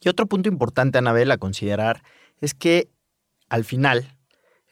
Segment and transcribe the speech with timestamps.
[0.00, 2.02] Y otro punto importante, Anabel, a considerar
[2.40, 2.90] es que
[3.48, 4.16] al final,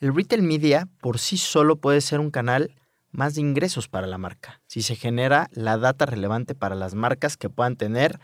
[0.00, 2.74] el retail media por sí solo puede ser un canal
[3.10, 7.36] más de ingresos para la marca, si se genera la data relevante para las marcas
[7.36, 8.18] que puedan tener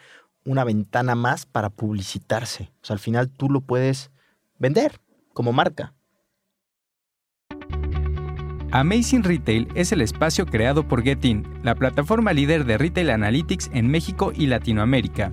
[0.44, 2.72] una ventana más para publicitarse.
[2.82, 4.10] O sea, al final tú lo puedes
[4.58, 5.00] vender
[5.32, 5.94] como marca.
[8.72, 13.88] Amazing Retail es el espacio creado por Getin, la plataforma líder de Retail Analytics en
[13.88, 15.32] México y Latinoamérica.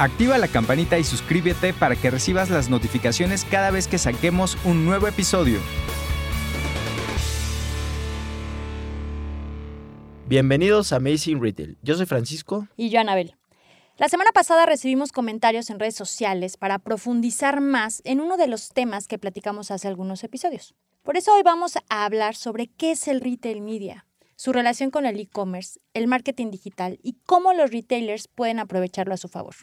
[0.00, 4.84] Activa la campanita y suscríbete para que recibas las notificaciones cada vez que saquemos un
[4.84, 5.58] nuevo episodio.
[10.28, 11.78] Bienvenidos a Amazing Retail.
[11.82, 12.68] Yo soy Francisco.
[12.76, 13.34] Y yo, Anabel.
[13.96, 18.68] La semana pasada recibimos comentarios en redes sociales para profundizar más en uno de los
[18.68, 20.76] temas que platicamos hace algunos episodios.
[21.02, 25.06] Por eso hoy vamos a hablar sobre qué es el retail media, su relación con
[25.06, 29.56] el e-commerce, el marketing digital y cómo los retailers pueden aprovecharlo a su favor.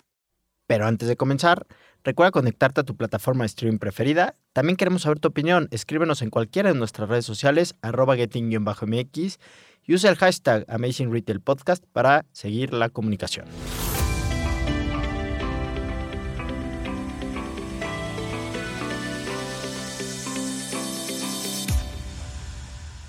[0.68, 1.68] Pero antes de comenzar,
[2.04, 4.36] recuerda conectarte a tu plataforma de streaming preferida.
[4.54, 5.68] También queremos saber tu opinión.
[5.72, 9.40] Escríbenos en cualquiera de nuestras redes sociales, arroba getting-mx
[9.88, 13.46] y usa el hashtag Amazing Retail Podcast para seguir la comunicación.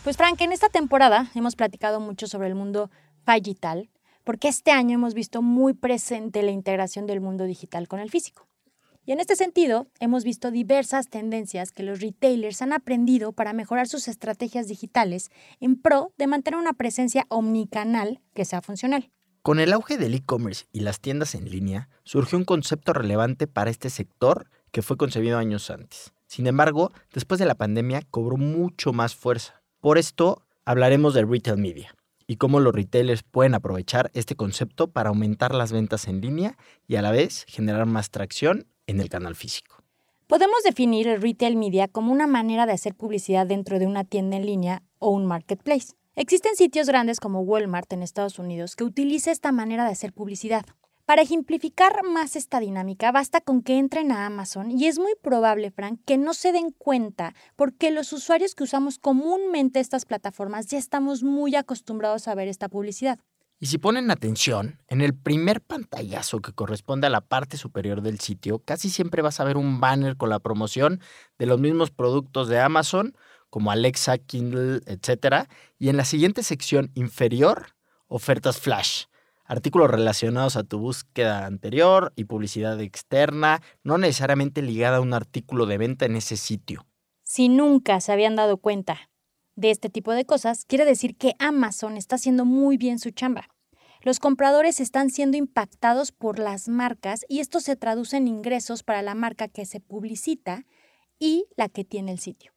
[0.05, 2.91] Pues Frank, en esta temporada hemos platicado mucho sobre el mundo
[3.27, 3.91] digital,
[4.27, 8.49] porque este año hemos visto muy presente la integración del mundo digital con el físico.
[9.05, 13.87] Y en este sentido, hemos visto diversas tendencias que los retailers han aprendido para mejorar
[13.87, 19.13] sus estrategias digitales en pro de mantener una presencia omnicanal que sea funcional.
[19.43, 23.71] Con el auge del e-commerce y las tiendas en línea, surgió un concepto relevante para
[23.71, 26.13] este sector que fue concebido años antes.
[26.27, 29.63] Sin embargo, después de la pandemia cobró mucho más fuerza.
[29.81, 31.96] Por esto, hablaremos de retail media
[32.27, 36.57] y cómo los retailers pueden aprovechar este concepto para aumentar las ventas en línea
[36.87, 39.83] y a la vez generar más tracción en el canal físico.
[40.27, 44.37] Podemos definir el retail media como una manera de hacer publicidad dentro de una tienda
[44.37, 45.95] en línea o un marketplace.
[46.17, 50.67] Existen sitios grandes como Walmart en Estados Unidos que utiliza esta manera de hacer publicidad.
[51.07, 55.71] Para ejemplificar más esta dinámica, basta con que entren a Amazon y es muy probable,
[55.71, 60.79] Frank, que no se den cuenta porque los usuarios que usamos comúnmente estas plataformas ya
[60.79, 63.21] estamos muy acostumbrados a ver esta publicidad.
[63.61, 68.19] Y si ponen atención, en el primer pantallazo que corresponde a la parte superior del
[68.19, 71.01] sitio, casi siempre vas a ver un banner con la promoción
[71.39, 73.17] de los mismos productos de Amazon,
[73.49, 75.47] como Alexa, Kindle, etc.
[75.79, 77.77] Y en la siguiente sección inferior,
[78.09, 79.05] ofertas flash,
[79.47, 85.67] artículos relacionados a tu búsqueda anterior y publicidad externa, no necesariamente ligada a un artículo
[85.67, 86.87] de venta en ese sitio.
[87.23, 89.11] Si nunca se habían dado cuenta
[89.57, 93.49] de este tipo de cosas, quiere decir que Amazon está haciendo muy bien su chamba.
[94.03, 99.03] Los compradores están siendo impactados por las marcas y esto se traduce en ingresos para
[99.03, 100.65] la marca que se publicita
[101.19, 102.56] y la que tiene el sitio.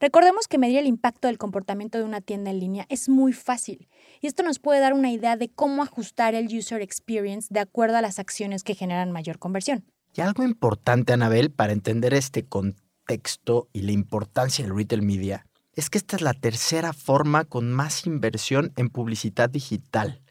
[0.00, 3.86] Recordemos que medir el impacto del comportamiento de una tienda en línea es muy fácil
[4.22, 7.98] y esto nos puede dar una idea de cómo ajustar el user experience de acuerdo
[7.98, 9.84] a las acciones que generan mayor conversión.
[10.14, 15.90] Y algo importante, Anabel, para entender este contexto y la importancia del retail media es
[15.90, 20.22] que esta es la tercera forma con más inversión en publicidad digital,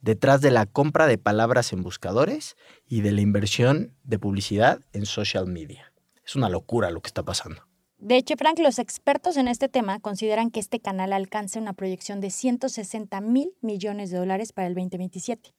[0.00, 2.54] detrás de la compra de palabras en buscadores
[2.86, 5.92] y de la inversión de publicidad en social media.
[6.24, 7.66] Es una locura lo que está pasando.
[7.98, 12.20] De hecho, Frank, los expertos en este tema consideran que este canal alcance una proyección
[12.20, 15.54] de 160 mil millones de dólares para el 2027,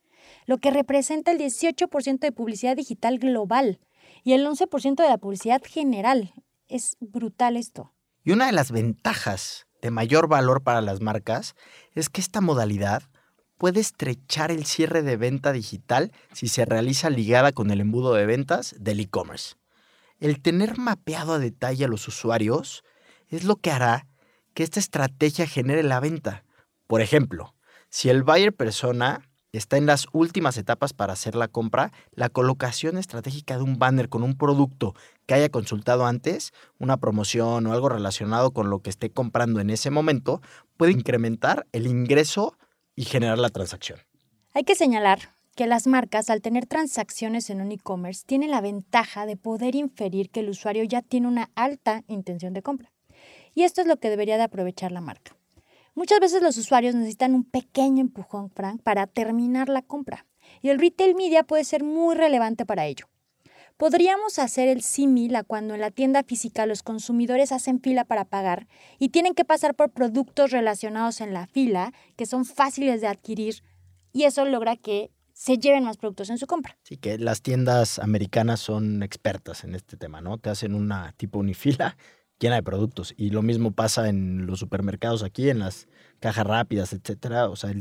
[0.46, 3.80] lo que representa el 18% de publicidad digital global
[4.24, 6.34] y el 11% de la publicidad general.
[6.68, 7.94] Es brutal esto.
[8.24, 11.56] Y una de las ventajas de mayor valor para las marcas
[11.96, 13.04] es que esta modalidad
[13.58, 18.28] puede estrechar el cierre de venta digital si se realiza ligada con el embudo de
[18.28, 19.56] ventas del e-commerce.
[20.20, 22.84] El tener mapeado a detalle a los usuarios
[23.28, 24.08] es lo que hará
[24.54, 26.44] que esta estrategia genere la venta.
[26.88, 27.54] Por ejemplo,
[27.90, 32.98] si el buyer persona está en las últimas etapas para hacer la compra, la colocación
[32.98, 34.96] estratégica de un banner con un producto
[35.28, 39.70] que haya consultado antes, una promoción o algo relacionado con lo que esté comprando en
[39.70, 40.42] ese momento,
[40.78, 42.58] puede incrementar el ingreso
[42.96, 44.00] y generar la transacción.
[44.54, 49.26] Hay que señalar que las marcas, al tener transacciones en un e-commerce, tienen la ventaja
[49.26, 52.94] de poder inferir que el usuario ya tiene una alta intención de compra.
[53.56, 55.36] Y esto es lo que debería de aprovechar la marca.
[55.96, 60.28] Muchas veces los usuarios necesitan un pequeño empujón, Frank, para terminar la compra.
[60.62, 63.08] Y el retail media puede ser muy relevante para ello.
[63.78, 68.26] Podríamos hacer el símil a cuando en la tienda física los consumidores hacen fila para
[68.26, 68.68] pagar
[69.00, 73.64] y tienen que pasar por productos relacionados en la fila que son fáciles de adquirir
[74.14, 76.76] y eso logra que se lleven más productos en su compra.
[76.82, 80.40] Sí, que las tiendas americanas son expertas en este tema, ¿no?
[80.40, 81.96] Te hacen una tipo unifila
[82.40, 83.14] llena de productos.
[83.18, 85.88] Y lo mismo pasa en los supermercados aquí, en las
[86.20, 87.50] cajas rápidas, etcétera.
[87.50, 87.72] O sea,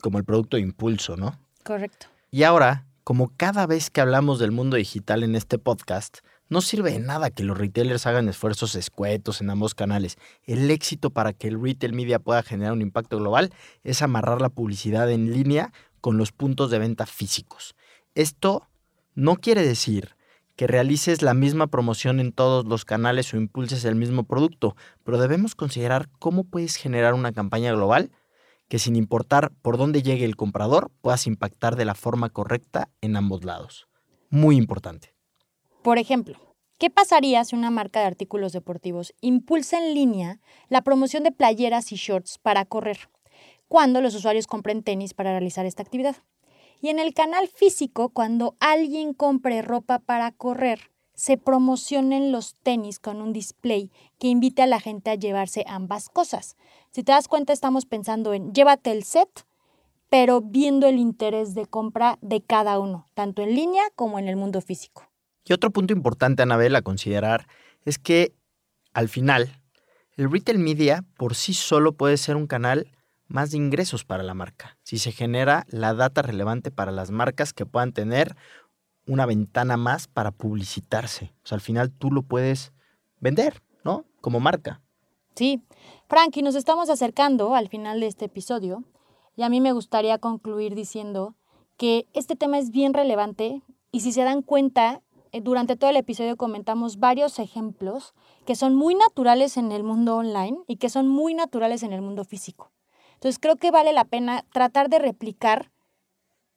[0.00, 1.38] como el producto de impulso, ¿no?
[1.62, 2.08] Correcto.
[2.32, 6.18] Y ahora, como cada vez que hablamos del mundo digital en este podcast,
[6.48, 10.16] no sirve de nada que los retailers hagan esfuerzos escuetos en ambos canales.
[10.42, 13.52] El éxito para que el retail media pueda generar un impacto global
[13.84, 15.72] es amarrar la publicidad en línea
[16.04, 17.74] con los puntos de venta físicos.
[18.14, 18.68] Esto
[19.14, 20.16] no quiere decir
[20.54, 25.16] que realices la misma promoción en todos los canales o impulses el mismo producto, pero
[25.16, 28.10] debemos considerar cómo puedes generar una campaña global
[28.68, 33.16] que sin importar por dónde llegue el comprador puedas impactar de la forma correcta en
[33.16, 33.88] ambos lados.
[34.28, 35.14] Muy importante.
[35.82, 36.38] Por ejemplo,
[36.76, 41.92] ¿qué pasaría si una marca de artículos deportivos impulsa en línea la promoción de playeras
[41.92, 43.08] y shorts para correr,
[43.74, 46.14] cuando los usuarios compren tenis para realizar esta actividad?
[46.80, 53.00] Y en el canal físico, cuando alguien compre ropa para correr, se promocionen los tenis
[53.00, 53.90] con un display
[54.20, 56.56] que invite a la gente a llevarse ambas cosas.
[56.92, 59.44] Si te das cuenta, estamos pensando en llévate el set,
[60.08, 64.36] pero viendo el interés de compra de cada uno, tanto en línea como en el
[64.36, 65.10] mundo físico.
[65.44, 67.48] Y otro punto importante, Anabel, a considerar
[67.84, 68.36] es que
[68.92, 69.60] al final,
[70.16, 72.86] el retail media por sí solo puede ser un canal
[73.26, 77.66] más ingresos para la marca, si se genera la data relevante para las marcas que
[77.66, 78.36] puedan tener
[79.06, 81.32] una ventana más para publicitarse.
[81.44, 82.72] O sea, al final tú lo puedes
[83.20, 84.04] vender, ¿no?
[84.20, 84.80] Como marca.
[85.34, 85.62] Sí.
[86.08, 88.84] Frankie, nos estamos acercando al final de este episodio
[89.36, 91.34] y a mí me gustaría concluir diciendo
[91.76, 95.96] que este tema es bien relevante y si se dan cuenta, eh, durante todo el
[95.96, 98.14] episodio comentamos varios ejemplos
[98.46, 102.02] que son muy naturales en el mundo online y que son muy naturales en el
[102.02, 102.70] mundo físico.
[103.24, 105.70] Entonces creo que vale la pena tratar de replicar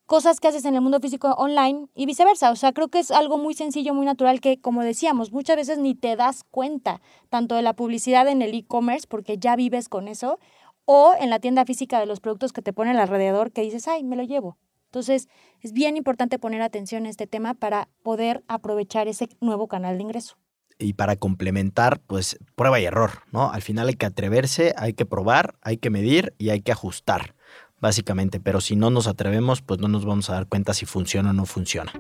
[0.05, 2.51] cosas que haces en el mundo físico online y viceversa.
[2.51, 5.77] O sea, creo que es algo muy sencillo, muy natural que, como decíamos, muchas veces
[5.77, 6.99] ni te das cuenta
[7.29, 10.39] tanto de la publicidad en el e-commerce porque ya vives con eso
[10.83, 14.03] o en la tienda física de los productos que te ponen alrededor que dices, ay,
[14.03, 14.57] me lo llevo.
[14.87, 15.29] Entonces,
[15.61, 20.03] es bien importante poner atención a este tema para poder aprovechar ese nuevo canal de
[20.03, 20.35] ingreso
[20.79, 23.51] y para complementar, pues prueba y error, ¿no?
[23.51, 27.35] Al final hay que atreverse, hay que probar, hay que medir y hay que ajustar,
[27.79, 28.39] básicamente.
[28.39, 31.33] Pero si no nos atrevemos, pues no nos vamos a dar cuenta si funciona o
[31.33, 31.91] no funciona.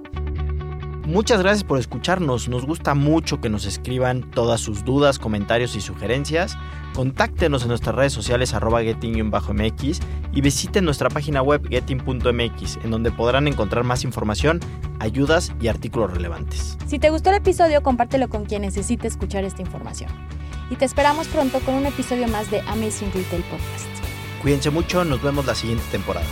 [1.07, 2.49] Muchas gracias por escucharnos.
[2.49, 6.57] Nos gusta mucho que nos escriban todas sus dudas, comentarios y sugerencias.
[6.93, 10.01] Contáctenos en nuestras redes sociales arroba getting-mx
[10.33, 14.59] y visiten nuestra página web getting.mx en donde podrán encontrar más información,
[14.99, 16.77] ayudas y artículos relevantes.
[16.87, 20.11] Si te gustó el episodio, compártelo con quien necesite escuchar esta información.
[20.69, 23.87] Y te esperamos pronto con un episodio más de Amazing Retail Podcast.
[24.41, 26.27] Cuídense mucho, nos vemos la siguiente temporada.